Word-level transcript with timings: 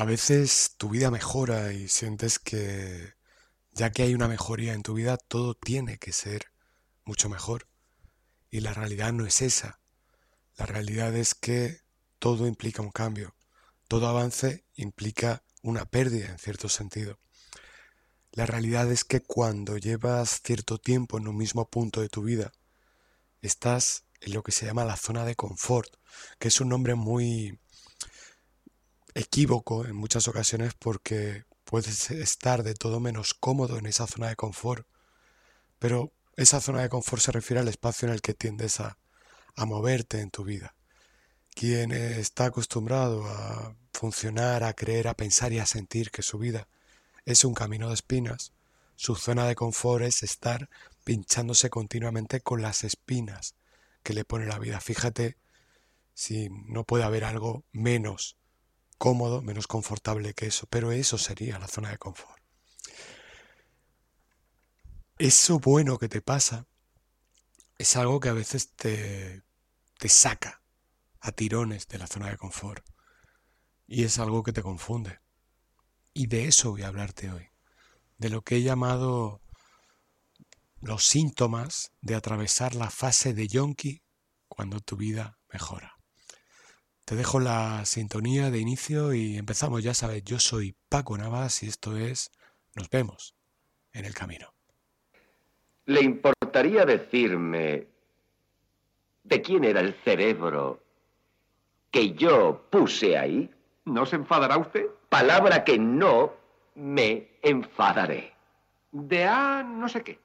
A 0.00 0.06
veces 0.06 0.76
tu 0.78 0.88
vida 0.88 1.10
mejora 1.10 1.74
y 1.74 1.86
sientes 1.86 2.38
que 2.38 3.12
ya 3.72 3.92
que 3.92 4.02
hay 4.02 4.14
una 4.14 4.28
mejoría 4.28 4.72
en 4.72 4.82
tu 4.82 4.94
vida, 4.94 5.18
todo 5.18 5.52
tiene 5.52 5.98
que 5.98 6.12
ser 6.12 6.46
mucho 7.04 7.28
mejor. 7.28 7.68
Y 8.48 8.60
la 8.60 8.72
realidad 8.72 9.12
no 9.12 9.26
es 9.26 9.42
esa. 9.42 9.78
La 10.56 10.64
realidad 10.64 11.14
es 11.14 11.34
que 11.34 11.82
todo 12.18 12.46
implica 12.46 12.80
un 12.80 12.92
cambio. 12.92 13.34
Todo 13.88 14.08
avance 14.08 14.64
implica 14.74 15.42
una 15.62 15.84
pérdida 15.84 16.30
en 16.30 16.38
cierto 16.38 16.70
sentido. 16.70 17.18
La 18.32 18.46
realidad 18.46 18.90
es 18.90 19.04
que 19.04 19.20
cuando 19.20 19.76
llevas 19.76 20.40
cierto 20.42 20.78
tiempo 20.78 21.18
en 21.18 21.28
un 21.28 21.36
mismo 21.36 21.68
punto 21.68 22.00
de 22.00 22.08
tu 22.08 22.22
vida, 22.22 22.52
estás 23.42 24.04
en 24.22 24.32
lo 24.32 24.42
que 24.42 24.52
se 24.52 24.64
llama 24.64 24.86
la 24.86 24.96
zona 24.96 25.26
de 25.26 25.36
confort, 25.36 25.94
que 26.38 26.48
es 26.48 26.58
un 26.62 26.70
nombre 26.70 26.94
muy 26.94 27.60
equívoco 29.14 29.84
en 29.84 29.96
muchas 29.96 30.28
ocasiones 30.28 30.74
porque 30.74 31.44
puedes 31.64 32.10
estar 32.10 32.62
de 32.62 32.74
todo 32.74 33.00
menos 33.00 33.34
cómodo 33.34 33.78
en 33.78 33.86
esa 33.86 34.06
zona 34.06 34.28
de 34.28 34.36
confort, 34.36 34.86
pero 35.78 36.12
esa 36.36 36.60
zona 36.60 36.82
de 36.82 36.88
confort 36.88 37.22
se 37.22 37.32
refiere 37.32 37.60
al 37.60 37.68
espacio 37.68 38.08
en 38.08 38.14
el 38.14 38.22
que 38.22 38.34
tiendes 38.34 38.80
a, 38.80 38.98
a 39.56 39.66
moverte 39.66 40.20
en 40.20 40.30
tu 40.30 40.44
vida. 40.44 40.74
Quien 41.54 41.92
está 41.92 42.46
acostumbrado 42.46 43.26
a 43.26 43.74
funcionar, 43.92 44.64
a 44.64 44.72
creer, 44.72 45.08
a 45.08 45.14
pensar 45.14 45.52
y 45.52 45.58
a 45.58 45.66
sentir 45.66 46.10
que 46.10 46.22
su 46.22 46.38
vida 46.38 46.68
es 47.24 47.44
un 47.44 47.54
camino 47.54 47.88
de 47.88 47.94
espinas, 47.94 48.52
su 48.96 49.16
zona 49.16 49.46
de 49.46 49.54
confort 49.54 50.04
es 50.04 50.22
estar 50.22 50.68
pinchándose 51.04 51.70
continuamente 51.70 52.40
con 52.40 52.62
las 52.62 52.84
espinas 52.84 53.54
que 54.02 54.14
le 54.14 54.24
pone 54.24 54.46
la 54.46 54.58
vida. 54.58 54.80
Fíjate 54.80 55.36
si 56.14 56.48
no 56.66 56.84
puede 56.84 57.04
haber 57.04 57.24
algo 57.24 57.64
menos 57.72 58.36
cómodo, 59.00 59.40
menos 59.40 59.66
confortable 59.66 60.34
que 60.34 60.48
eso, 60.48 60.66
pero 60.66 60.92
eso 60.92 61.16
sería 61.16 61.58
la 61.58 61.68
zona 61.68 61.88
de 61.88 61.96
confort. 61.96 62.38
Eso 65.16 65.58
bueno 65.58 65.98
que 65.98 66.10
te 66.10 66.20
pasa 66.20 66.66
es 67.78 67.96
algo 67.96 68.20
que 68.20 68.28
a 68.28 68.34
veces 68.34 68.74
te, 68.74 69.42
te 69.98 70.08
saca 70.10 70.62
a 71.18 71.32
tirones 71.32 71.88
de 71.88 71.96
la 71.96 72.06
zona 72.06 72.28
de 72.28 72.36
confort 72.36 72.86
y 73.86 74.04
es 74.04 74.18
algo 74.18 74.42
que 74.42 74.52
te 74.52 74.62
confunde. 74.62 75.18
Y 76.12 76.26
de 76.26 76.44
eso 76.44 76.72
voy 76.72 76.82
a 76.82 76.88
hablarte 76.88 77.32
hoy, 77.32 77.48
de 78.18 78.28
lo 78.28 78.42
que 78.42 78.56
he 78.56 78.62
llamado 78.62 79.40
los 80.82 81.06
síntomas 81.06 81.90
de 82.02 82.16
atravesar 82.16 82.74
la 82.74 82.90
fase 82.90 83.32
de 83.32 83.48
yonki 83.48 84.02
cuando 84.46 84.80
tu 84.80 84.98
vida 84.98 85.38
mejora. 85.50 85.99
Te 87.10 87.16
dejo 87.16 87.40
la 87.40 87.84
sintonía 87.86 88.52
de 88.52 88.60
inicio 88.60 89.12
y 89.12 89.36
empezamos. 89.36 89.82
Ya 89.82 89.94
sabes, 89.94 90.22
yo 90.22 90.38
soy 90.38 90.76
Paco 90.88 91.18
Navas 91.18 91.64
y 91.64 91.66
esto 91.66 91.96
es 91.96 92.30
Nos 92.76 92.88
vemos 92.88 93.34
en 93.92 94.04
el 94.04 94.14
camino. 94.14 94.54
¿Le 95.86 96.02
importaría 96.02 96.84
decirme 96.84 97.88
de 99.24 99.42
quién 99.42 99.64
era 99.64 99.80
el 99.80 99.92
cerebro 100.04 100.84
que 101.90 102.12
yo 102.12 102.68
puse 102.70 103.18
ahí? 103.18 103.50
¿No 103.86 104.06
se 104.06 104.14
enfadará 104.14 104.56
usted? 104.56 104.86
Palabra 105.08 105.64
que 105.64 105.80
no 105.80 106.32
me 106.76 107.26
enfadaré. 107.42 108.34
De 108.92 109.24
A 109.24 109.64
no 109.64 109.88
sé 109.88 110.04
qué. 110.04 110.20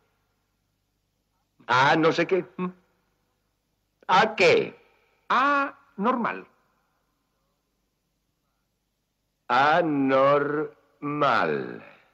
¿A 1.66 1.96
no 1.96 2.12
sé 2.12 2.28
qué? 2.28 2.46
¿Mm? 2.58 2.68
¿A 4.06 4.36
qué? 4.36 4.80
A 5.30 5.80
normal. 5.98 6.48
Anormal. 9.48 10.74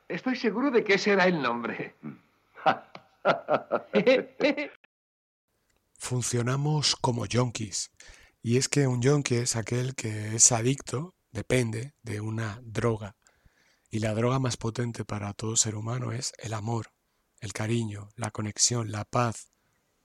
Estoy 0.07 0.35
seguro 0.35 0.69
de 0.71 0.83
que 0.83 0.95
ese 0.95 1.11
era 1.11 1.25
el 1.25 1.39
nombre. 1.41 1.95
Funcionamos 5.97 6.97
como 6.97 7.25
yonkis. 7.25 7.91
Y 8.41 8.57
es 8.57 8.67
que 8.67 8.87
un 8.87 9.01
yonki 9.01 9.35
es 9.35 9.55
aquel 9.55 9.95
que 9.95 10.35
es 10.35 10.51
adicto, 10.51 11.15
depende 11.31 11.93
de 12.01 12.19
una 12.19 12.59
droga. 12.63 13.15
Y 13.89 13.99
la 13.99 14.13
droga 14.13 14.39
más 14.39 14.57
potente 14.57 15.05
para 15.05 15.33
todo 15.33 15.55
ser 15.55 15.75
humano 15.75 16.11
es 16.11 16.33
el 16.39 16.53
amor, 16.53 16.87
el 17.39 17.53
cariño, 17.53 18.09
la 18.15 18.31
conexión, 18.31 18.91
la 18.91 19.05
paz, 19.05 19.51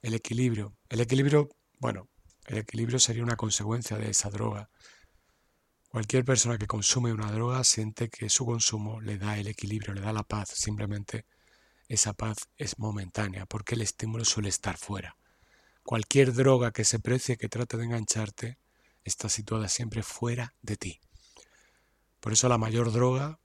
el 0.03 0.15
equilibrio. 0.15 0.77
El 0.89 1.01
equilibrio, 1.01 1.49
bueno, 1.79 2.09
el 2.47 2.59
equilibrio 2.59 2.99
sería 2.99 3.23
una 3.23 3.37
consecuencia 3.37 3.97
de 3.97 4.11
esa 4.11 4.31
droga. 4.31 4.71
Cualquier 5.97 6.27
persona 6.27 6.59
que 6.59 6.67
consume 6.67 7.11
una 7.11 7.33
droga 7.33 7.65
siente 7.65 8.11
que 8.11 8.29
su 8.29 8.45
consumo 8.45 9.01
le 9.01 9.17
da 9.17 9.39
el 9.39 9.47
equilibrio, 9.47 9.95
le 9.95 10.03
da 10.03 10.13
la 10.13 10.25
paz. 10.25 10.51
Simplemente 10.51 11.25
esa 11.89 12.13
paz 12.13 12.51
es 12.59 12.79
momentánea 12.79 13.47
porque 13.47 13.77
el 13.77 13.81
estímulo 13.81 14.27
suele 14.27 14.51
estar 14.51 14.77
fuera. 14.77 15.17
Cualquier 15.83 16.35
droga 16.35 16.71
que 16.71 16.85
se 16.85 16.99
precie, 16.99 17.39
que 17.39 17.49
trate 17.49 17.79
de 17.79 17.85
engancharte, 17.85 18.59
está 19.05 19.31
situada 19.31 19.69
siempre 19.69 20.03
fuera 20.03 20.53
de 20.61 20.77
ti. 20.77 21.01
Por 22.21 22.35
eso 22.35 22.51
la 22.51 22.59
mayor 22.59 22.93
droga 22.93 23.41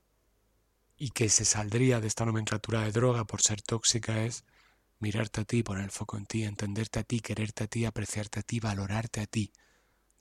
y 0.97 1.12
que 1.12 1.29
se 1.29 1.45
saldría 1.45 2.01
de 2.01 2.07
esta 2.07 2.25
nomenclatura 2.25 2.81
de 2.81 2.91
droga 2.91 3.23
por 3.23 3.41
ser 3.41 3.62
tóxica 3.62 4.25
es 4.25 4.44
mirarte 5.00 5.39
a 5.39 5.45
ti, 5.45 5.63
poner 5.63 5.85
el 5.85 5.91
foco 5.91 6.18
en 6.18 6.25
ti, 6.25 6.44
entenderte 6.44 7.00
a 7.00 7.03
ti, 7.03 7.22
quererte 7.22 7.63
a 7.63 7.68
ti, 7.68 7.85
apreciarte 7.85 8.41
a 8.41 8.44
ti, 8.44 8.59
valorarte 8.59 9.22
a 9.22 9.25
ti, 9.25 9.53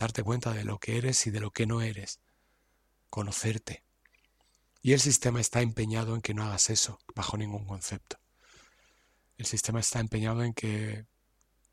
darte 0.00 0.22
cuenta 0.22 0.54
de 0.54 0.64
lo 0.64 0.78
que 0.78 0.96
eres 0.96 1.26
y 1.26 1.30
de 1.30 1.40
lo 1.40 1.50
que 1.50 1.66
no 1.66 1.82
eres, 1.82 2.20
conocerte. 3.10 3.84
Y 4.80 4.94
el 4.94 5.00
sistema 5.00 5.40
está 5.40 5.60
empeñado 5.60 6.14
en 6.14 6.22
que 6.22 6.32
no 6.32 6.42
hagas 6.42 6.70
eso, 6.70 6.98
bajo 7.14 7.36
ningún 7.36 7.66
concepto. 7.66 8.18
El 9.36 9.44
sistema 9.44 9.78
está 9.78 10.00
empeñado 10.00 10.42
en 10.42 10.54
que 10.54 11.04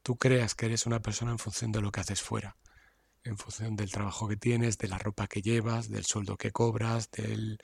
tú 0.03 0.17
creas 0.17 0.55
que 0.55 0.65
eres 0.65 0.85
una 0.85 1.01
persona 1.01 1.31
en 1.31 1.39
función 1.39 1.71
de 1.71 1.79
lo 1.79 1.89
que 1.89 2.01
haces 2.01 2.21
fuera, 2.21 2.57
en 3.23 3.37
función 3.37 3.77
del 3.77 3.91
trabajo 3.91 4.27
que 4.27 4.35
tienes, 4.35 4.77
de 4.77 4.89
la 4.89 4.97
ropa 4.97 5.27
que 5.27 5.41
llevas, 5.41 5.89
del 5.89 6.05
sueldo 6.05 6.35
que 6.35 6.51
cobras, 6.51 7.09
del 7.11 7.59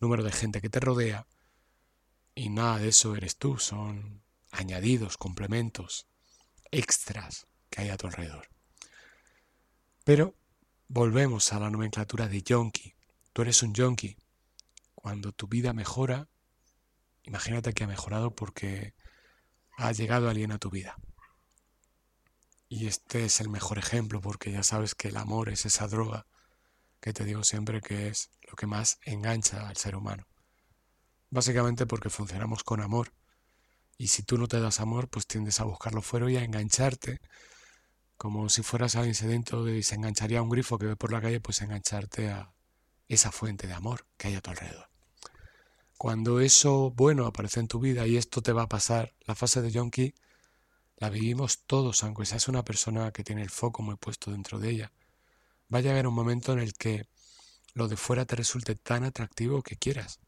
número 0.00 0.24
de 0.24 0.32
gente 0.32 0.60
que 0.60 0.68
te 0.68 0.80
rodea. 0.80 1.28
Y 2.34 2.48
nada 2.48 2.78
de 2.78 2.88
eso 2.88 3.14
eres 3.14 3.36
tú, 3.36 3.56
son 3.56 4.24
añadidos, 4.50 5.16
complementos, 5.16 6.08
extras 6.72 7.46
que 7.70 7.82
hay 7.82 7.90
a 7.90 7.96
tu 7.96 8.08
alrededor. 8.08 8.57
Pero 10.08 10.34
volvemos 10.88 11.52
a 11.52 11.60
la 11.60 11.68
nomenclatura 11.68 12.28
de 12.28 12.40
yonki. 12.40 12.94
Tú 13.34 13.42
eres 13.42 13.62
un 13.62 13.74
yonki. 13.74 14.16
Cuando 14.94 15.32
tu 15.32 15.48
vida 15.48 15.74
mejora, 15.74 16.30
imagínate 17.24 17.74
que 17.74 17.84
ha 17.84 17.86
mejorado 17.86 18.34
porque 18.34 18.94
ha 19.76 19.92
llegado 19.92 20.30
alguien 20.30 20.50
a 20.50 20.58
tu 20.58 20.70
vida. 20.70 20.96
Y 22.70 22.86
este 22.86 23.26
es 23.26 23.42
el 23.42 23.50
mejor 23.50 23.76
ejemplo 23.76 24.22
porque 24.22 24.50
ya 24.50 24.62
sabes 24.62 24.94
que 24.94 25.08
el 25.08 25.18
amor 25.18 25.50
es 25.50 25.66
esa 25.66 25.86
droga 25.88 26.24
que 27.02 27.12
te 27.12 27.26
digo 27.26 27.44
siempre 27.44 27.82
que 27.82 28.08
es 28.08 28.30
lo 28.48 28.56
que 28.56 28.66
más 28.66 29.00
engancha 29.02 29.68
al 29.68 29.76
ser 29.76 29.94
humano. 29.94 30.26
Básicamente 31.28 31.84
porque 31.84 32.08
funcionamos 32.08 32.64
con 32.64 32.80
amor. 32.80 33.12
Y 33.98 34.08
si 34.08 34.22
tú 34.22 34.38
no 34.38 34.48
te 34.48 34.58
das 34.58 34.80
amor, 34.80 35.10
pues 35.10 35.26
tiendes 35.26 35.60
a 35.60 35.64
buscarlo 35.64 36.00
fuera 36.00 36.30
y 36.30 36.38
a 36.38 36.44
engancharte 36.44 37.20
como 38.18 38.48
si 38.48 38.62
fueras 38.62 38.96
alguien 38.96 39.14
sedento 39.14 39.68
y 39.68 39.84
se 39.84 39.94
engancharía 39.94 40.40
a 40.40 40.42
un 40.42 40.50
grifo 40.50 40.76
que 40.76 40.86
ve 40.86 40.96
por 40.96 41.12
la 41.12 41.20
calle, 41.20 41.40
pues 41.40 41.62
engancharte 41.62 42.28
a 42.28 42.52
esa 43.06 43.30
fuente 43.30 43.68
de 43.68 43.74
amor 43.74 44.06
que 44.16 44.28
hay 44.28 44.34
a 44.34 44.40
tu 44.40 44.50
alrededor. 44.50 44.90
Cuando 45.96 46.40
eso 46.40 46.90
bueno 46.90 47.26
aparece 47.26 47.60
en 47.60 47.68
tu 47.68 47.78
vida 47.78 48.06
y 48.06 48.16
esto 48.16 48.42
te 48.42 48.52
va 48.52 48.62
a 48.62 48.68
pasar, 48.68 49.14
la 49.26 49.36
fase 49.36 49.62
de 49.62 49.70
yonki 49.70 50.14
la 50.96 51.10
vivimos 51.10 51.60
todos, 51.64 52.02
aunque 52.02 52.26
seas 52.26 52.48
una 52.48 52.64
persona 52.64 53.12
que 53.12 53.22
tiene 53.22 53.42
el 53.42 53.50
foco 53.50 53.82
muy 53.82 53.96
puesto 53.96 54.32
dentro 54.32 54.58
de 54.58 54.70
ella. 54.70 54.92
Va 55.72 55.78
a 55.78 55.82
llegar 55.82 56.06
un 56.08 56.14
momento 56.14 56.52
en 56.52 56.58
el 56.58 56.74
que 56.74 57.06
lo 57.74 57.86
de 57.86 57.96
fuera 57.96 58.24
te 58.24 58.34
resulte 58.34 58.74
tan 58.74 59.04
atractivo 59.04 59.62
que 59.62 59.76
quieras 59.76 60.18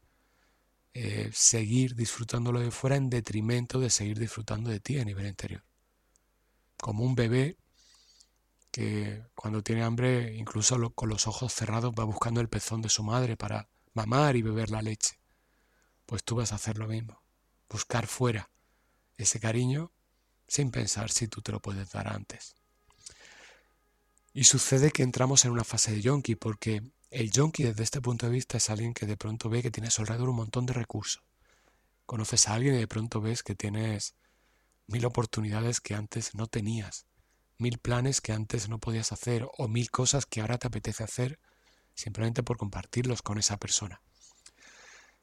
eh, 0.93 1.29
seguir 1.33 1.95
disfrutando 1.95 2.53
lo 2.53 2.61
de 2.61 2.71
fuera 2.71 2.95
en 2.95 3.09
detrimento 3.09 3.81
de 3.81 3.89
seguir 3.89 4.17
disfrutando 4.17 4.69
de 4.69 4.79
ti 4.79 4.97
a 4.97 5.05
nivel 5.05 5.27
interior. 5.27 5.63
Como 6.77 7.03
un 7.03 7.15
bebé 7.15 7.57
que 8.71 9.23
cuando 9.35 9.61
tiene 9.61 9.83
hambre, 9.83 10.33
incluso 10.35 10.91
con 10.93 11.09
los 11.09 11.27
ojos 11.27 11.53
cerrados, 11.53 11.93
va 11.97 12.05
buscando 12.05 12.41
el 12.41 12.49
pezón 12.49 12.81
de 12.81 12.89
su 12.89 13.03
madre 13.03 13.35
para 13.35 13.67
mamar 13.93 14.35
y 14.35 14.41
beber 14.41 14.69
la 14.71 14.81
leche. 14.81 15.19
Pues 16.05 16.23
tú 16.23 16.35
vas 16.35 16.51
a 16.51 16.55
hacer 16.55 16.77
lo 16.77 16.87
mismo, 16.87 17.21
buscar 17.69 18.07
fuera 18.07 18.49
ese 19.17 19.39
cariño 19.39 19.91
sin 20.47 20.71
pensar 20.71 21.11
si 21.11 21.27
tú 21.27 21.41
te 21.41 21.51
lo 21.51 21.61
puedes 21.61 21.91
dar 21.91 22.07
antes. 22.07 22.55
Y 24.33 24.45
sucede 24.45 24.91
que 24.91 25.03
entramos 25.03 25.43
en 25.43 25.51
una 25.51 25.65
fase 25.65 25.91
de 25.91 26.01
yonki, 26.01 26.35
porque 26.35 26.81
el 27.09 27.31
yonki 27.31 27.63
desde 27.63 27.83
este 27.83 28.01
punto 28.01 28.25
de 28.25 28.31
vista 28.31 28.57
es 28.57 28.69
alguien 28.69 28.93
que 28.93 29.05
de 29.05 29.17
pronto 29.17 29.49
ve 29.49 29.61
que 29.61 29.71
tiene 29.71 29.89
alrededor 29.97 30.29
un 30.29 30.37
montón 30.37 30.65
de 30.65 30.73
recursos. 30.73 31.23
Conoces 32.05 32.47
a 32.47 32.53
alguien 32.53 32.75
y 32.75 32.79
de 32.79 32.87
pronto 32.87 33.19
ves 33.19 33.43
que 33.43 33.55
tienes 33.55 34.15
mil 34.87 35.05
oportunidades 35.05 35.81
que 35.81 35.95
antes 35.95 36.35
no 36.35 36.47
tenías 36.47 37.05
mil 37.61 37.77
planes 37.77 38.19
que 38.19 38.33
antes 38.33 38.67
no 38.67 38.79
podías 38.79 39.11
hacer 39.11 39.47
o 39.57 39.67
mil 39.67 39.89
cosas 39.89 40.25
que 40.25 40.41
ahora 40.41 40.57
te 40.57 40.67
apetece 40.67 41.03
hacer 41.03 41.39
simplemente 41.93 42.43
por 42.43 42.57
compartirlos 42.57 43.21
con 43.21 43.37
esa 43.37 43.57
persona. 43.57 44.01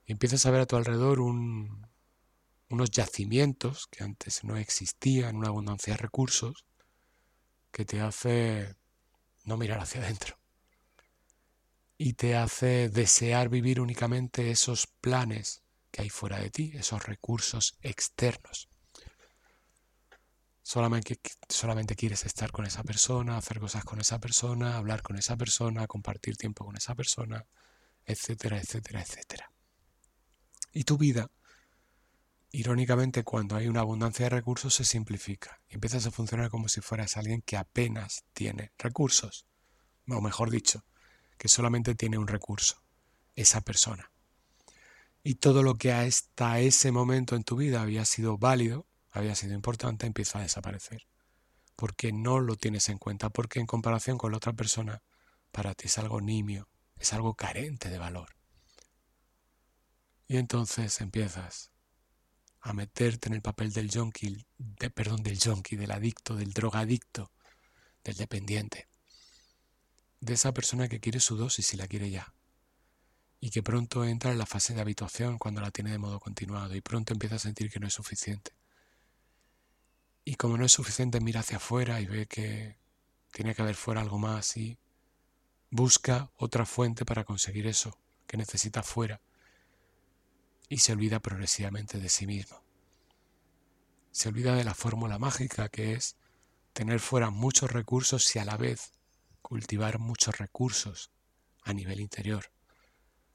Y 0.06 0.12
empiezas 0.12 0.46
a 0.46 0.50
ver 0.50 0.62
a 0.62 0.66
tu 0.66 0.76
alrededor 0.76 1.20
unos 1.20 2.90
yacimientos 2.90 3.86
que 3.88 4.04
antes 4.04 4.44
no 4.44 4.56
existían, 4.56 5.36
una 5.36 5.48
abundancia 5.48 5.94
de 5.94 5.98
recursos, 5.98 6.64
que 7.70 7.84
te 7.84 8.00
hace 8.00 8.74
no 9.44 9.56
mirar 9.56 9.80
hacia 9.80 10.00
adentro. 10.00 10.38
Y 11.98 12.14
te 12.14 12.36
hace 12.36 12.88
desear 12.88 13.48
vivir 13.48 13.80
únicamente 13.80 14.50
esos 14.50 14.86
planes 14.86 15.62
que 15.90 16.02
hay 16.02 16.10
fuera 16.10 16.38
de 16.38 16.50
ti, 16.50 16.72
esos 16.74 17.04
recursos 17.04 17.76
externos. 17.82 18.67
Solamente, 20.68 21.18
solamente 21.48 21.96
quieres 21.96 22.26
estar 22.26 22.52
con 22.52 22.66
esa 22.66 22.82
persona, 22.82 23.38
hacer 23.38 23.58
cosas 23.58 23.84
con 23.84 24.02
esa 24.02 24.18
persona, 24.18 24.76
hablar 24.76 25.00
con 25.00 25.16
esa 25.16 25.34
persona, 25.34 25.86
compartir 25.86 26.36
tiempo 26.36 26.62
con 26.62 26.76
esa 26.76 26.94
persona, 26.94 27.46
etcétera, 28.04 28.58
etcétera, 28.58 29.00
etcétera. 29.00 29.50
Y 30.74 30.84
tu 30.84 30.98
vida, 30.98 31.30
irónicamente, 32.52 33.24
cuando 33.24 33.56
hay 33.56 33.66
una 33.66 33.80
abundancia 33.80 34.26
de 34.26 34.28
recursos, 34.36 34.74
se 34.74 34.84
simplifica 34.84 35.58
y 35.70 35.76
empiezas 35.76 36.04
a 36.04 36.10
funcionar 36.10 36.50
como 36.50 36.68
si 36.68 36.82
fueras 36.82 37.16
alguien 37.16 37.40
que 37.40 37.56
apenas 37.56 38.24
tiene 38.34 38.72
recursos. 38.76 39.46
O 40.06 40.20
mejor 40.20 40.50
dicho, 40.50 40.84
que 41.38 41.48
solamente 41.48 41.94
tiene 41.94 42.18
un 42.18 42.28
recurso, 42.28 42.82
esa 43.36 43.62
persona. 43.62 44.12
Y 45.22 45.36
todo 45.36 45.62
lo 45.62 45.76
que 45.76 45.94
hasta 45.94 46.60
ese 46.60 46.92
momento 46.92 47.36
en 47.36 47.44
tu 47.44 47.56
vida 47.56 47.80
había 47.80 48.04
sido 48.04 48.36
válido, 48.36 48.86
había 49.10 49.34
sido 49.34 49.54
importante, 49.54 50.06
empieza 50.06 50.38
a 50.38 50.42
desaparecer. 50.42 51.06
Porque 51.76 52.12
no 52.12 52.40
lo 52.40 52.56
tienes 52.56 52.88
en 52.88 52.98
cuenta, 52.98 53.30
porque 53.30 53.60
en 53.60 53.66
comparación 53.66 54.18
con 54.18 54.32
la 54.32 54.38
otra 54.38 54.52
persona, 54.52 55.02
para 55.52 55.74
ti 55.74 55.86
es 55.86 55.98
algo 55.98 56.20
nimio, 56.20 56.68
es 56.96 57.12
algo 57.12 57.34
carente 57.34 57.88
de 57.88 57.98
valor. 57.98 58.36
Y 60.26 60.36
entonces 60.36 61.00
empiezas 61.00 61.70
a 62.60 62.72
meterte 62.72 63.28
en 63.28 63.34
el 63.34 63.42
papel 63.42 63.72
del 63.72 63.90
junkie, 63.90 64.46
de, 64.58 64.90
perdón, 64.90 65.22
del 65.22 65.38
junkie, 65.38 65.76
del 65.76 65.90
adicto, 65.90 66.36
del 66.36 66.52
drogadicto, 66.52 67.32
del 68.04 68.16
dependiente, 68.16 68.88
de 70.20 70.34
esa 70.34 70.52
persona 70.52 70.88
que 70.88 71.00
quiere 71.00 71.20
su 71.20 71.36
dosis 71.36 71.72
y 71.72 71.76
la 71.76 71.86
quiere 71.86 72.10
ya, 72.10 72.34
y 73.40 73.50
que 73.50 73.62
pronto 73.62 74.04
entra 74.04 74.32
en 74.32 74.38
la 74.38 74.46
fase 74.46 74.74
de 74.74 74.80
habituación 74.80 75.38
cuando 75.38 75.60
la 75.60 75.70
tiene 75.70 75.92
de 75.92 75.98
modo 75.98 76.18
continuado 76.18 76.74
y 76.74 76.80
pronto 76.80 77.12
empieza 77.12 77.36
a 77.36 77.38
sentir 77.38 77.70
que 77.70 77.80
no 77.80 77.86
es 77.86 77.94
suficiente. 77.94 78.57
Y 80.28 80.34
como 80.34 80.58
no 80.58 80.66
es 80.66 80.72
suficiente, 80.72 81.22
mira 81.22 81.40
hacia 81.40 81.56
afuera 81.56 82.02
y 82.02 82.06
ve 82.06 82.26
que 82.26 82.76
tiene 83.32 83.54
que 83.54 83.62
haber 83.62 83.76
fuera 83.76 84.02
algo 84.02 84.18
más 84.18 84.58
y 84.58 84.76
busca 85.70 86.30
otra 86.36 86.66
fuente 86.66 87.06
para 87.06 87.24
conseguir 87.24 87.66
eso 87.66 87.98
que 88.26 88.36
necesita 88.36 88.82
fuera 88.82 89.22
y 90.68 90.80
se 90.80 90.92
olvida 90.92 91.18
progresivamente 91.20 91.98
de 91.98 92.10
sí 92.10 92.26
mismo. 92.26 92.62
Se 94.10 94.28
olvida 94.28 94.54
de 94.54 94.64
la 94.64 94.74
fórmula 94.74 95.18
mágica 95.18 95.70
que 95.70 95.94
es 95.94 96.16
tener 96.74 97.00
fuera 97.00 97.30
muchos 97.30 97.72
recursos 97.72 98.36
y 98.36 98.38
a 98.38 98.44
la 98.44 98.58
vez 98.58 98.92
cultivar 99.40 99.98
muchos 99.98 100.36
recursos 100.36 101.10
a 101.62 101.72
nivel 101.72 102.00
interior. 102.00 102.52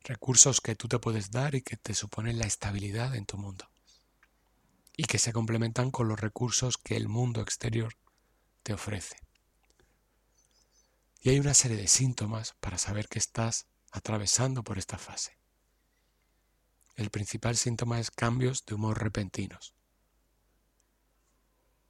Recursos 0.04 0.62
que 0.62 0.76
tú 0.76 0.88
te 0.88 1.00
puedes 1.00 1.32
dar 1.32 1.56
y 1.56 1.64
que 1.64 1.76
te 1.76 1.96
suponen 1.96 2.38
la 2.38 2.46
estabilidad 2.46 3.16
en 3.16 3.26
tu 3.26 3.40
mundo 3.40 3.73
y 4.96 5.06
que 5.06 5.18
se 5.18 5.34
complementan 5.34 5.92
con 5.92 6.08
los 6.08 6.20
recursos 6.20 6.78
que 6.78 6.96
el 6.96 7.08
mundo 7.08 7.42
exterior 7.42 7.96
te 8.62 8.74
ofrece. 8.74 9.18
Y 11.22 11.30
hay 11.30 11.40
una 11.40 11.54
serie 11.54 11.78
de 11.78 11.88
síntomas 11.88 12.54
para 12.60 12.78
saber 12.78 13.08
que 13.08 13.20
estás 13.20 13.68
atravesando 13.92 14.64
por 14.64 14.78
esta 14.78 14.98
fase. 14.98 15.38
El 16.96 17.10
principal 17.10 17.58
síntoma 17.58 18.00
es 18.00 18.12
cambios 18.12 18.66
de 18.66 18.76
humor 18.76 19.02
repentinos. 19.02 19.74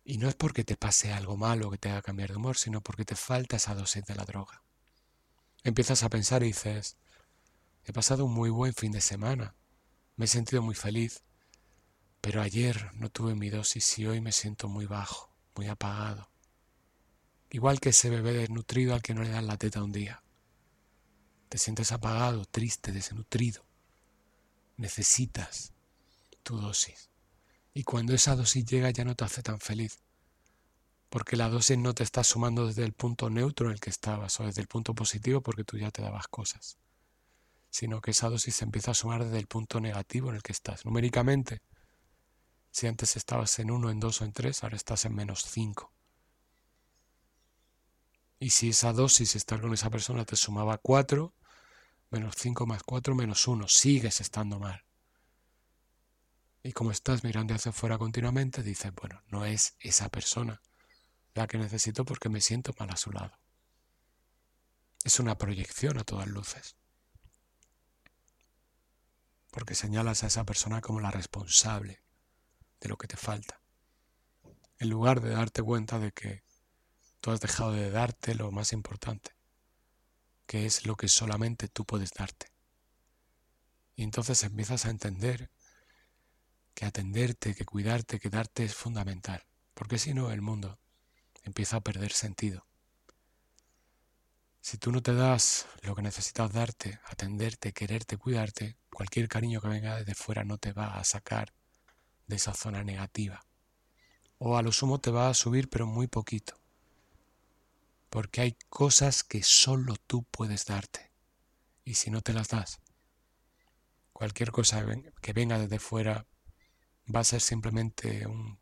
Y 0.05 0.17
no 0.17 0.29
es 0.29 0.35
porque 0.35 0.63
te 0.63 0.77
pase 0.77 1.11
algo 1.11 1.35
malo 1.35 1.71
que 1.71 1.77
te 1.77 1.89
haga 1.89 2.01
cambiar 2.01 2.29
de 2.29 2.35
humor, 2.35 2.57
sino 2.57 2.81
porque 2.81 3.05
te 3.05 3.15
falta 3.15 3.55
esa 3.55 3.73
dosis 3.75 4.05
de 4.05 4.15
la 4.15 4.25
droga. 4.25 4.63
Empiezas 5.63 6.03
a 6.03 6.09
pensar 6.09 6.43
y 6.43 6.47
dices, 6.47 6.97
he 7.85 7.93
pasado 7.93 8.25
un 8.25 8.33
muy 8.33 8.49
buen 8.49 8.73
fin 8.73 8.91
de 8.91 9.01
semana, 9.01 9.55
me 10.15 10.25
he 10.25 10.27
sentido 10.27 10.61
muy 10.61 10.75
feliz, 10.75 11.23
pero 12.23 12.41
ayer 12.41 12.89
no 12.93 13.09
tuve 13.09 13.35
mi 13.35 13.49
dosis 13.49 13.99
y 13.99 14.07
hoy 14.07 14.21
me 14.21 14.31
siento 14.31 14.69
muy 14.69 14.85
bajo, 14.85 15.29
muy 15.57 15.67
apagado. 15.67 16.29
Igual 17.49 17.81
que 17.81 17.89
ese 17.89 18.09
bebé 18.09 18.31
desnutrido 18.31 18.93
al 18.93 19.01
que 19.01 19.13
no 19.13 19.23
le 19.23 19.29
dan 19.29 19.45
la 19.45 19.57
teta 19.57 19.83
un 19.83 19.91
día. 19.91 20.23
Te 21.49 21.57
sientes 21.57 21.91
apagado, 21.91 22.45
triste, 22.45 22.93
desnutrido. 22.93 23.65
Necesitas 24.77 25.73
tu 26.43 26.55
dosis. 26.55 27.09
Y 27.73 27.83
cuando 27.83 28.13
esa 28.13 28.37
dosis 28.37 28.65
llega 28.67 28.89
ya 28.89 29.03
no 29.03 29.15
te 29.15 29.25
hace 29.25 29.43
tan 29.43 29.59
feliz. 29.59 29.99
Porque 31.09 31.35
la 31.35 31.49
dosis 31.49 31.77
no 31.77 31.93
te 31.93 32.03
está 32.03 32.23
sumando 32.23 32.67
desde 32.67 32.85
el 32.85 32.93
punto 32.93 33.29
neutro 33.29 33.67
en 33.67 33.73
el 33.73 33.81
que 33.81 33.89
estabas 33.89 34.39
o 34.39 34.45
desde 34.45 34.61
el 34.61 34.69
punto 34.69 34.95
positivo 34.95 35.41
porque 35.41 35.65
tú 35.65 35.77
ya 35.77 35.91
te 35.91 36.01
dabas 36.01 36.29
cosas. 36.29 36.77
Sino 37.69 37.99
que 37.99 38.11
esa 38.11 38.29
dosis 38.29 38.55
se 38.55 38.63
empieza 38.63 38.91
a 38.91 38.95
sumar 38.95 39.25
desde 39.25 39.39
el 39.39 39.47
punto 39.47 39.81
negativo 39.81 40.29
en 40.29 40.37
el 40.37 40.41
que 40.41 40.53
estás. 40.53 40.85
Numéricamente, 40.85 41.61
si 42.73 42.87
antes 42.87 43.15
estabas 43.15 43.59
en 43.59 43.69
1, 43.69 43.91
en 43.91 43.99
2 43.99 44.21
o 44.21 44.25
en 44.25 44.33
3, 44.33 44.63
ahora 44.63 44.75
estás 44.75 45.05
en 45.05 45.13
menos 45.13 45.45
5. 45.45 45.93
Y 48.39 48.49
si 48.49 48.69
esa 48.69 48.91
dosis, 48.91 49.35
estar 49.35 49.61
con 49.61 49.71
esa 49.75 49.91
persona, 49.91 50.25
te 50.25 50.35
sumaba 50.35 50.79
4, 50.79 51.35
menos 52.09 52.33
5 52.35 52.65
más 52.65 52.81
4, 52.81 53.13
menos 53.13 53.47
1, 53.47 53.67
sigues 53.67 54.21
estando 54.21 54.57
mal. 54.57 54.83
Y 56.63 56.71
como 56.71 56.89
estás 56.89 57.23
mirando 57.23 57.53
hacia 57.53 57.69
afuera 57.69 57.99
continuamente, 57.99 58.63
dices, 58.63 58.91
bueno, 58.95 59.21
no 59.27 59.45
es 59.45 59.75
esa 59.79 60.09
persona 60.09 60.59
la 61.35 61.45
que 61.45 61.59
necesito 61.59 62.03
porque 62.05 62.29
me 62.29 62.41
siento 62.41 62.73
mal 62.79 62.89
a 62.89 62.97
su 62.97 63.11
lado. 63.11 63.37
Es 65.03 65.19
una 65.19 65.37
proyección 65.37 65.99
a 65.99 66.03
todas 66.03 66.27
luces. 66.27 66.75
Porque 69.51 69.75
señalas 69.75 70.23
a 70.23 70.27
esa 70.27 70.43
persona 70.43 70.81
como 70.81 71.01
la 71.01 71.11
responsable 71.11 72.02
de 72.83 72.89
lo 72.89 72.97
que 72.97 73.07
te 73.07 73.15
falta, 73.15 73.61
en 74.77 74.89
lugar 74.89 75.21
de 75.21 75.29
darte 75.29 75.63
cuenta 75.63 75.99
de 75.99 76.11
que 76.11 76.43
tú 77.21 77.31
has 77.31 77.39
dejado 77.39 77.71
de 77.71 77.89
darte 77.89 78.35
lo 78.35 78.51
más 78.51 78.73
importante, 78.73 79.31
que 80.45 80.65
es 80.65 80.85
lo 80.85 80.97
que 80.97 81.07
solamente 81.07 81.69
tú 81.69 81.85
puedes 81.85 82.11
darte. 82.11 82.47
Y 83.95 84.03
entonces 84.03 84.43
empiezas 84.43 84.85
a 84.85 84.89
entender 84.89 85.49
que 86.73 86.83
atenderte, 86.83 87.55
que 87.55 87.63
cuidarte, 87.63 88.19
que 88.19 88.29
darte 88.29 88.65
es 88.65 88.75
fundamental, 88.75 89.41
porque 89.73 89.97
si 89.97 90.13
no 90.13 90.29
el 90.31 90.41
mundo 90.41 90.77
empieza 91.43 91.77
a 91.77 91.81
perder 91.81 92.11
sentido. 92.11 92.67
Si 94.59 94.77
tú 94.77 94.91
no 94.91 95.01
te 95.01 95.13
das 95.13 95.67
lo 95.83 95.95
que 95.95 96.01
necesitas 96.01 96.51
darte, 96.51 96.99
atenderte, 97.05 97.71
quererte, 97.71 98.17
cuidarte, 98.17 98.77
cualquier 98.89 99.29
cariño 99.29 99.61
que 99.61 99.69
venga 99.69 99.95
desde 99.95 100.15
fuera 100.15 100.43
no 100.43 100.57
te 100.57 100.73
va 100.73 100.97
a 100.97 101.03
sacar 101.05 101.53
de 102.27 102.35
esa 102.35 102.53
zona 102.53 102.83
negativa. 102.83 103.45
O 104.37 104.57
a 104.57 104.61
lo 104.61 104.71
sumo 104.71 104.99
te 104.99 105.11
va 105.11 105.29
a 105.29 105.33
subir, 105.33 105.69
pero 105.69 105.87
muy 105.87 106.07
poquito. 106.07 106.55
Porque 108.09 108.41
hay 108.41 108.57
cosas 108.69 109.23
que 109.23 109.43
solo 109.43 109.95
tú 110.07 110.23
puedes 110.23 110.65
darte. 110.65 111.11
Y 111.85 111.95
si 111.95 112.11
no 112.11 112.21
te 112.21 112.33
las 112.33 112.49
das, 112.49 112.79
cualquier 114.11 114.51
cosa 114.51 114.85
que 115.21 115.33
venga 115.33 115.59
desde 115.59 115.79
fuera 115.79 116.25
va 117.13 117.21
a 117.21 117.25
ser 117.25 117.41
simplemente 117.41 118.25
un 118.27 118.59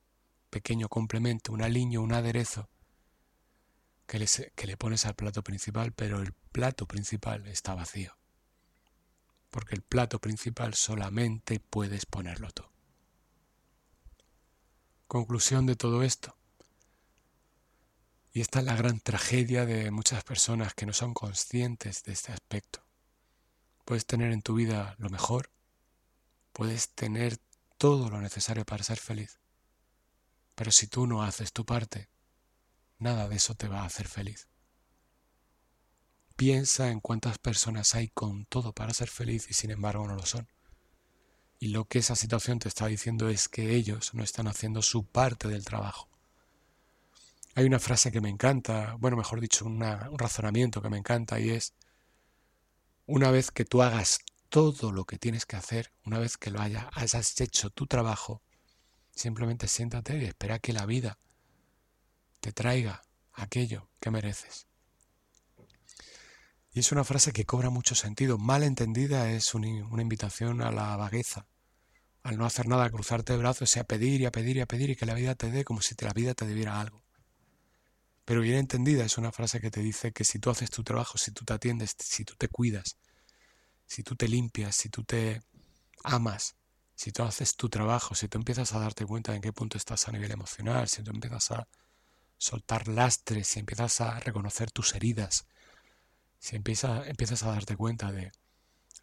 pequeño 0.50 0.90
complemento, 0.90 1.54
un 1.54 1.62
aliño, 1.62 2.02
un 2.02 2.14
aderezo 2.14 2.70
que 4.08 4.20
le, 4.20 4.28
que 4.56 4.68
le 4.68 4.78
pones 4.78 5.06
al 5.06 5.16
plato 5.16 5.44
principal, 5.44 5.94
pero 5.94 6.22
el 6.22 6.34
plato 6.34 6.88
principal 6.88 7.48
está 7.48 7.76
vacío. 7.76 8.18
Porque 9.50 9.76
el 9.76 9.82
plato 9.82 10.20
principal 10.20 10.74
solamente 10.74 11.60
puedes 11.60 12.06
ponerlo 12.06 12.52
tú. 12.52 12.71
Conclusión 15.12 15.66
de 15.66 15.76
todo 15.76 16.04
esto. 16.04 16.38
Y 18.32 18.40
esta 18.40 18.60
es 18.60 18.66
la 18.66 18.78
gran 18.78 19.02
tragedia 19.02 19.66
de 19.66 19.92
muchas 19.92 20.24
personas 20.24 20.74
que 20.74 20.86
no 20.86 20.94
son 20.94 21.14
conscientes 21.14 22.04
de 22.04 22.14
este 22.14 22.32
aspecto. 22.32 22.82
Puedes 23.84 24.06
tener 24.06 24.32
en 24.32 24.42
tu 24.42 24.54
vida 24.56 24.96
lo 25.00 25.10
mejor, 25.10 25.52
puedes 26.54 26.92
tener 26.92 27.40
todo 27.78 28.10
lo 28.10 28.22
necesario 28.22 28.64
para 28.64 28.86
ser 28.86 29.00
feliz, 29.00 29.42
pero 30.56 30.72
si 30.72 30.88
tú 30.88 31.06
no 31.06 31.24
haces 31.24 31.52
tu 31.52 31.66
parte, 31.66 32.08
nada 32.98 33.28
de 33.28 33.36
eso 33.36 33.54
te 33.54 33.68
va 33.68 33.82
a 33.82 33.88
hacer 33.88 34.08
feliz. 34.08 34.48
Piensa 36.38 36.90
en 36.90 37.02
cuántas 37.02 37.38
personas 37.38 37.96
hay 37.96 38.08
con 38.08 38.46
todo 38.46 38.72
para 38.72 38.94
ser 38.94 39.10
feliz 39.10 39.50
y 39.50 39.56
sin 39.56 39.72
embargo 39.72 40.08
no 40.08 40.16
lo 40.16 40.26
son. 40.26 40.48
Y 41.62 41.68
lo 41.68 41.86
que 41.86 42.00
esa 42.00 42.16
situación 42.16 42.58
te 42.58 42.68
está 42.68 42.88
diciendo 42.88 43.30
es 43.30 43.48
que 43.48 43.76
ellos 43.76 44.16
no 44.16 44.24
están 44.24 44.48
haciendo 44.48 44.82
su 44.82 45.06
parte 45.06 45.48
del 45.48 45.64
trabajo. 45.64 46.10
Hay 47.54 47.66
una 47.66 47.78
frase 47.78 48.12
que 48.12 48.20
me 48.20 48.30
encanta, 48.30 48.96
bueno, 48.98 49.16
mejor 49.16 49.40
dicho, 49.40 49.66
un 49.66 49.80
razonamiento 50.18 50.82
que 50.82 50.90
me 50.90 50.98
encanta 50.98 51.40
y 51.40 51.52
es, 51.52 51.76
una 53.06 53.30
vez 53.30 53.52
que 53.52 53.64
tú 53.64 53.84
hagas 53.84 54.22
todo 54.50 54.92
lo 54.92 55.06
que 55.06 55.20
tienes 55.20 55.46
que 55.46 55.56
hacer, 55.56 55.94
una 56.04 56.18
vez 56.18 56.36
que 56.36 56.50
lo 56.50 56.60
hayas, 56.60 56.88
hayas 56.94 57.40
hecho 57.40 57.70
tu 57.70 57.86
trabajo, 57.86 58.42
simplemente 59.12 59.68
siéntate 59.68 60.18
y 60.18 60.26
espera 60.26 60.58
que 60.58 60.74
la 60.74 60.88
vida 60.88 61.20
te 62.40 62.54
traiga 62.54 63.04
aquello 63.34 63.88
que 64.00 64.10
mereces. 64.10 64.66
Y 66.74 66.80
es 66.80 66.92
una 66.94 67.04
frase 67.04 67.34
que 67.34 67.46
cobra 67.46 67.70
mucho 67.70 67.96
sentido. 67.96 68.38
Mal 68.38 68.64
entendida 68.64 69.30
es 69.32 69.54
una 69.54 70.02
invitación 70.02 70.62
a 70.62 70.72
la 70.72 70.96
vagueza, 70.96 71.46
al 72.24 72.38
no 72.38 72.46
hacer 72.46 72.68
nada, 72.68 72.86
a 72.86 72.90
cruzarte 72.90 73.34
de 73.34 73.40
brazos 73.40 73.76
y 73.76 73.80
a 73.80 73.84
pedir 73.84 74.22
y 74.22 74.26
a 74.26 74.32
pedir 74.32 74.56
y 74.58 74.62
a 74.62 74.66
pedir 74.66 74.90
y 74.90 74.96
que 74.96 75.06
la 75.06 75.14
vida 75.14 75.36
te 75.36 75.52
dé 75.52 75.66
como 75.66 75.82
si 75.82 75.96
la 76.00 76.14
vida 76.14 76.34
te 76.34 76.46
debiera 76.46 76.80
algo. 76.80 77.04
Pero 78.24 78.40
bien 78.40 78.58
entendida 78.58 79.04
es 79.04 79.18
una 79.18 79.34
frase 79.34 79.60
que 79.60 79.70
te 79.70 79.82
dice 79.82 80.14
que 80.14 80.24
si 80.24 80.40
tú 80.40 80.50
haces 80.50 80.70
tu 80.70 80.84
trabajo, 80.84 81.18
si 81.18 81.32
tú 81.32 81.44
te 81.44 81.54
atiendes, 81.54 81.96
si 82.00 82.24
tú 82.24 82.36
te 82.38 82.48
cuidas, 82.48 82.96
si 83.86 84.04
tú 84.04 84.16
te 84.16 84.30
limpias, 84.30 84.74
si 84.76 84.88
tú 84.88 85.04
te 85.04 85.42
amas, 86.06 86.56
si 86.96 87.12
tú 87.12 87.24
haces 87.24 87.58
tu 87.58 87.68
trabajo, 87.68 88.16
si 88.16 88.30
tú 88.30 88.38
empiezas 88.38 88.74
a 88.74 88.80
darte 88.80 89.06
cuenta 89.06 89.34
de 89.34 89.38
en 89.38 89.42
qué 89.42 89.52
punto 89.52 89.78
estás 89.78 90.08
a 90.08 90.14
nivel 90.14 90.32
emocional, 90.32 90.88
si 90.88 91.04
tú 91.04 91.12
empiezas 91.12 91.52
a 91.52 91.68
soltar 92.38 92.88
lastres, 92.88 93.48
si 93.48 93.60
empiezas 93.60 94.00
a 94.00 94.20
reconocer 94.22 94.72
tus 94.72 94.96
heridas, 94.96 95.46
si 96.42 96.56
empieza, 96.56 97.08
empiezas 97.08 97.44
a 97.44 97.52
darte 97.52 97.78
cuenta 97.78 98.12
de 98.12 98.32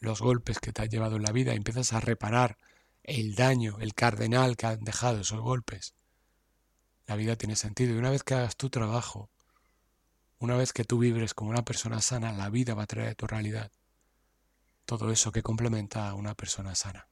los 0.00 0.20
golpes 0.20 0.58
que 0.58 0.72
te 0.72 0.82
has 0.82 0.88
llevado 0.88 1.16
en 1.16 1.22
la 1.22 1.32
vida, 1.32 1.54
empiezas 1.54 1.92
a 1.92 2.00
reparar 2.00 2.58
el 3.04 3.36
daño, 3.36 3.78
el 3.80 3.94
cardenal 3.94 4.56
que 4.56 4.66
han 4.66 4.84
dejado 4.84 5.20
esos 5.20 5.40
golpes, 5.40 5.94
la 7.06 7.16
vida 7.16 7.36
tiene 7.36 7.56
sentido. 7.56 7.94
Y 7.94 7.98
una 7.98 8.10
vez 8.10 8.24
que 8.24 8.34
hagas 8.34 8.56
tu 8.56 8.68
trabajo, 8.68 9.30
una 10.40 10.56
vez 10.56 10.72
que 10.72 10.84
tú 10.84 10.98
vibres 10.98 11.32
como 11.32 11.50
una 11.50 11.64
persona 11.64 12.02
sana, 12.02 12.32
la 12.32 12.50
vida 12.50 12.74
va 12.74 12.82
a 12.82 12.86
traer 12.86 13.14
tu 13.14 13.28
realidad 13.28 13.70
todo 14.88 15.10
eso 15.10 15.30
que 15.32 15.42
complementa 15.42 16.08
a 16.08 16.14
una 16.14 16.34
persona 16.34 16.74
sana. 16.74 17.06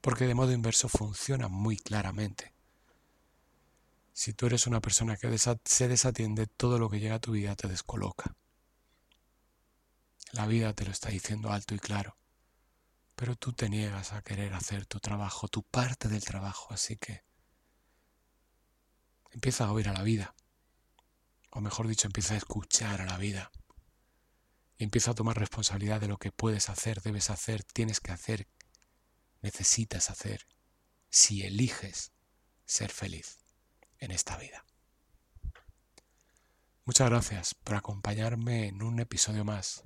Porque 0.00 0.26
de 0.26 0.34
modo 0.34 0.50
inverso 0.50 0.88
funciona 0.88 1.46
muy 1.46 1.76
claramente. 1.76 2.52
Si 4.12 4.32
tú 4.32 4.46
eres 4.46 4.66
una 4.66 4.80
persona 4.80 5.16
que 5.16 5.28
se 5.38 5.88
desatiende, 5.88 6.48
todo 6.48 6.80
lo 6.80 6.90
que 6.90 6.98
llega 6.98 7.14
a 7.14 7.20
tu 7.20 7.30
vida 7.30 7.54
te 7.54 7.68
descoloca. 7.68 8.34
La 10.32 10.46
vida 10.46 10.72
te 10.74 10.84
lo 10.84 10.92
está 10.92 11.08
diciendo 11.08 11.50
alto 11.52 11.74
y 11.74 11.78
claro. 11.78 12.16
Pero 13.16 13.36
tú 13.36 13.52
te 13.52 13.68
niegas 13.68 14.12
a 14.12 14.22
querer 14.22 14.54
hacer 14.54 14.86
tu 14.86 15.00
trabajo, 15.00 15.48
tu 15.48 15.62
parte 15.62 16.08
del 16.08 16.24
trabajo, 16.24 16.72
así 16.72 16.96
que 16.96 17.24
empieza 19.32 19.64
a 19.64 19.72
oír 19.72 19.88
a 19.88 19.92
la 19.92 20.02
vida. 20.02 20.34
O 21.50 21.60
mejor 21.60 21.88
dicho, 21.88 22.06
empieza 22.06 22.34
a 22.34 22.38
escuchar 22.38 23.00
a 23.00 23.06
la 23.06 23.18
vida. 23.18 23.50
Y 24.78 24.84
empieza 24.84 25.10
a 25.10 25.14
tomar 25.14 25.38
responsabilidad 25.38 26.00
de 26.00 26.08
lo 26.08 26.18
que 26.18 26.32
puedes 26.32 26.70
hacer, 26.70 27.02
debes 27.02 27.28
hacer, 27.28 27.64
tienes 27.64 28.00
que 28.00 28.12
hacer, 28.12 28.48
necesitas 29.42 30.10
hacer, 30.10 30.46
si 31.10 31.42
eliges 31.42 32.12
ser 32.64 32.90
feliz 32.90 33.38
en 33.98 34.12
esta 34.12 34.36
vida. 34.38 34.64
Muchas 36.84 37.10
gracias 37.10 37.54
por 37.54 37.74
acompañarme 37.74 38.68
en 38.68 38.82
un 38.82 39.00
episodio 39.00 39.44
más 39.44 39.84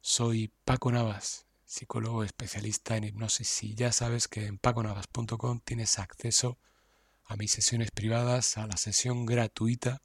soy 0.00 0.50
Paco 0.64 0.90
Navas, 0.90 1.46
psicólogo 1.66 2.24
especialista 2.24 2.96
en 2.96 3.04
hipnosis 3.04 3.62
y 3.62 3.74
ya 3.74 3.92
sabes 3.92 4.28
que 4.28 4.46
en 4.46 4.58
paconavas.com 4.58 5.60
tienes 5.60 5.98
acceso 5.98 6.58
a 7.24 7.36
mis 7.36 7.52
sesiones 7.52 7.90
privadas, 7.90 8.56
a 8.56 8.66
la 8.66 8.76
sesión 8.76 9.26
gratuita 9.26 10.02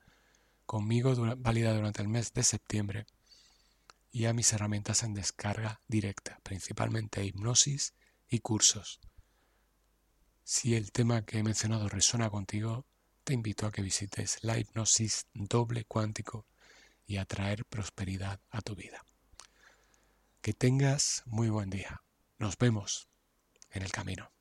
conmigo 0.66 1.16
válida 1.38 1.74
durante 1.74 2.02
el 2.02 2.10
mes 2.10 2.34
de 2.34 2.44
septiembre 2.44 3.06
y 4.12 4.26
a 4.26 4.34
mis 4.34 4.52
herramientas 4.54 5.04
en 5.04 5.14
descarga 5.14 5.82
directa, 5.88 6.40
principalmente 6.44 7.24
hipnosis 7.26 7.94
y 8.28 8.40
cursos. 8.40 9.00
Si 10.44 10.76
el 10.76 10.92
tema 10.92 11.24
que 11.24 11.40
he 11.40 11.44
mencionado 11.44 11.88
resuena 11.90 12.30
contigo, 12.30 12.86
te 13.24 13.34
invito 13.34 13.66
a 13.66 13.72
que 13.72 13.82
visites 13.82 14.44
la 14.44 14.60
hipnosis 14.60 15.26
doble 15.34 15.86
cuántico 15.86 16.46
y 17.08 17.18
a 17.18 17.26
traer 17.26 17.66
prosperidad 17.66 18.42
a 18.50 18.62
tu 18.62 18.76
vida. 18.76 19.04
Que 20.46 20.54
tengas 20.54 21.24
muy 21.26 21.50
buen 21.50 21.72
día. 21.72 22.04
Nos 22.38 22.56
vemos 22.60 23.10
en 23.72 23.82
el 23.82 23.92
camino. 23.92 24.35